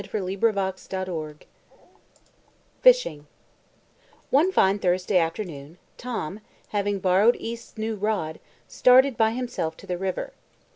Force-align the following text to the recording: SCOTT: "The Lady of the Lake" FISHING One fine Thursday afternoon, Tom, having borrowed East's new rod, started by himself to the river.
SCOTT: 0.03 0.11
"The 0.11 0.23
Lady 0.23 0.45
of 0.47 0.55
the 1.05 1.13
Lake" 1.21 1.47
FISHING 2.81 3.27
One 4.31 4.51
fine 4.51 4.79
Thursday 4.79 5.19
afternoon, 5.19 5.77
Tom, 5.99 6.39
having 6.69 6.97
borrowed 6.97 7.35
East's 7.35 7.77
new 7.77 7.93
rod, 7.95 8.39
started 8.67 9.15
by 9.15 9.29
himself 9.33 9.77
to 9.77 9.85
the 9.85 9.99
river. 9.99 10.33